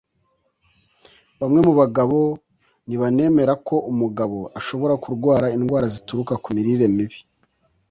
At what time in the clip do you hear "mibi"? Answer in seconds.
6.95-7.19